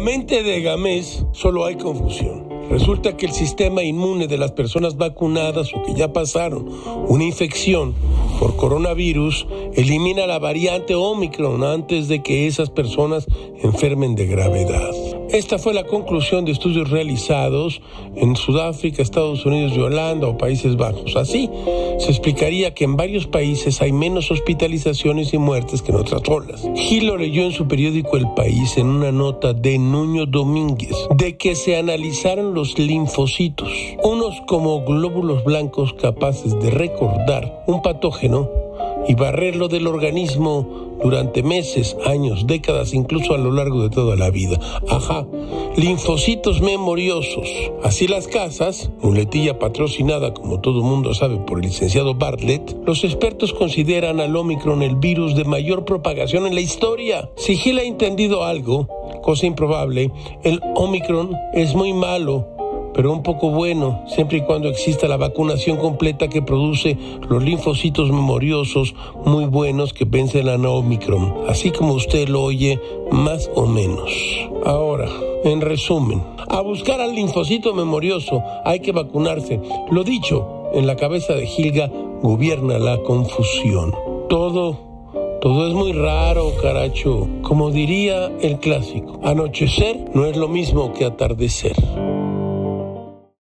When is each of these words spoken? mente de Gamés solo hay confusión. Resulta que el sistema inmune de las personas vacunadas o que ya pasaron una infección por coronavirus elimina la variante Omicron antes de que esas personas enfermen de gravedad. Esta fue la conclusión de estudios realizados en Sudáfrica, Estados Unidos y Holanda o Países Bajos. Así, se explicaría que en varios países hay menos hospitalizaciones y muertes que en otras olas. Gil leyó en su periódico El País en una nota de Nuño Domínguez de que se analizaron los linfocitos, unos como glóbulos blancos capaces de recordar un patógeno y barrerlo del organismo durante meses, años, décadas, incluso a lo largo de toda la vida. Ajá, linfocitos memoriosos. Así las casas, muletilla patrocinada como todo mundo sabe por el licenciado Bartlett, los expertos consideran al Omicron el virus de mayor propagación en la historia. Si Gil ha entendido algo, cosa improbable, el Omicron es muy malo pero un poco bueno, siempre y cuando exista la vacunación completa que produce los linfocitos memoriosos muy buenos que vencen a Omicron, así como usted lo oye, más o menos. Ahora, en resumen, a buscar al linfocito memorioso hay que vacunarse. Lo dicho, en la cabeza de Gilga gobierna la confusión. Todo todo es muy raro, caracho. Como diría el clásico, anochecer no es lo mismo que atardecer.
mente 0.00 0.42
de 0.42 0.60
Gamés 0.60 1.24
solo 1.32 1.64
hay 1.64 1.76
confusión. 1.76 2.48
Resulta 2.70 3.16
que 3.16 3.24
el 3.24 3.32
sistema 3.32 3.82
inmune 3.82 4.26
de 4.26 4.36
las 4.36 4.52
personas 4.52 4.98
vacunadas 4.98 5.72
o 5.74 5.82
que 5.82 5.94
ya 5.94 6.12
pasaron 6.12 6.68
una 7.08 7.24
infección 7.24 7.94
por 8.38 8.56
coronavirus 8.56 9.46
elimina 9.72 10.26
la 10.26 10.38
variante 10.38 10.94
Omicron 10.94 11.64
antes 11.64 12.08
de 12.08 12.22
que 12.22 12.46
esas 12.46 12.68
personas 12.68 13.26
enfermen 13.62 14.14
de 14.14 14.26
gravedad. 14.26 15.17
Esta 15.30 15.58
fue 15.58 15.74
la 15.74 15.84
conclusión 15.84 16.46
de 16.46 16.52
estudios 16.52 16.88
realizados 16.88 17.82
en 18.16 18.34
Sudáfrica, 18.34 19.02
Estados 19.02 19.44
Unidos 19.44 19.72
y 19.76 19.80
Holanda 19.80 20.26
o 20.26 20.38
Países 20.38 20.76
Bajos. 20.76 21.16
Así, 21.16 21.50
se 21.98 22.10
explicaría 22.10 22.72
que 22.72 22.84
en 22.84 22.96
varios 22.96 23.26
países 23.26 23.82
hay 23.82 23.92
menos 23.92 24.30
hospitalizaciones 24.30 25.34
y 25.34 25.38
muertes 25.38 25.82
que 25.82 25.92
en 25.92 25.98
otras 25.98 26.22
olas. 26.28 26.66
Gil 26.76 27.14
leyó 27.18 27.42
en 27.42 27.52
su 27.52 27.68
periódico 27.68 28.16
El 28.16 28.32
País 28.34 28.78
en 28.78 28.86
una 28.86 29.12
nota 29.12 29.52
de 29.52 29.78
Nuño 29.78 30.24
Domínguez 30.24 30.96
de 31.16 31.36
que 31.36 31.54
se 31.54 31.76
analizaron 31.76 32.54
los 32.54 32.78
linfocitos, 32.78 33.70
unos 34.02 34.40
como 34.46 34.84
glóbulos 34.84 35.44
blancos 35.44 35.92
capaces 35.92 36.58
de 36.60 36.70
recordar 36.70 37.64
un 37.66 37.82
patógeno 37.82 38.67
y 39.08 39.14
barrerlo 39.14 39.68
del 39.68 39.86
organismo 39.86 40.98
durante 41.02 41.42
meses, 41.42 41.96
años, 42.04 42.46
décadas, 42.46 42.92
incluso 42.92 43.34
a 43.34 43.38
lo 43.38 43.52
largo 43.52 43.82
de 43.82 43.90
toda 43.90 44.16
la 44.16 44.30
vida. 44.30 44.58
Ajá, 44.88 45.26
linfocitos 45.76 46.60
memoriosos. 46.60 47.48
Así 47.82 48.06
las 48.06 48.28
casas, 48.28 48.90
muletilla 49.00 49.58
patrocinada 49.58 50.34
como 50.34 50.60
todo 50.60 50.82
mundo 50.82 51.14
sabe 51.14 51.38
por 51.38 51.58
el 51.58 51.66
licenciado 51.66 52.14
Bartlett, 52.14 52.76
los 52.84 53.04
expertos 53.04 53.52
consideran 53.52 54.20
al 54.20 54.36
Omicron 54.36 54.82
el 54.82 54.96
virus 54.96 55.34
de 55.34 55.44
mayor 55.44 55.84
propagación 55.84 56.46
en 56.46 56.54
la 56.54 56.60
historia. 56.60 57.30
Si 57.36 57.56
Gil 57.56 57.78
ha 57.78 57.84
entendido 57.84 58.44
algo, 58.44 58.88
cosa 59.22 59.46
improbable, 59.46 60.10
el 60.42 60.60
Omicron 60.74 61.34
es 61.54 61.74
muy 61.74 61.92
malo 61.92 62.57
pero 62.98 63.12
un 63.12 63.22
poco 63.22 63.50
bueno, 63.50 64.02
siempre 64.08 64.38
y 64.38 64.40
cuando 64.40 64.68
exista 64.68 65.06
la 65.06 65.16
vacunación 65.16 65.76
completa 65.76 66.26
que 66.26 66.42
produce 66.42 66.98
los 67.28 67.44
linfocitos 67.44 68.10
memoriosos 68.10 68.92
muy 69.24 69.44
buenos 69.44 69.92
que 69.92 70.04
vencen 70.04 70.48
a 70.48 70.56
Omicron, 70.68 71.44
así 71.46 71.70
como 71.70 71.92
usted 71.92 72.26
lo 72.28 72.42
oye, 72.42 72.80
más 73.12 73.48
o 73.54 73.66
menos. 73.66 74.10
Ahora, 74.66 75.08
en 75.44 75.60
resumen, 75.60 76.24
a 76.48 76.60
buscar 76.60 77.00
al 77.00 77.14
linfocito 77.14 77.72
memorioso 77.72 78.42
hay 78.64 78.80
que 78.80 78.90
vacunarse. 78.90 79.60
Lo 79.92 80.02
dicho, 80.02 80.64
en 80.72 80.88
la 80.88 80.96
cabeza 80.96 81.34
de 81.34 81.46
Gilga 81.46 81.92
gobierna 82.20 82.80
la 82.80 82.98
confusión. 83.04 83.94
Todo 84.28 84.88
todo 85.40 85.68
es 85.68 85.72
muy 85.72 85.92
raro, 85.92 86.50
caracho. 86.60 87.28
Como 87.42 87.70
diría 87.70 88.26
el 88.40 88.58
clásico, 88.58 89.20
anochecer 89.22 90.10
no 90.12 90.26
es 90.26 90.36
lo 90.36 90.48
mismo 90.48 90.92
que 90.92 91.04
atardecer. 91.04 91.76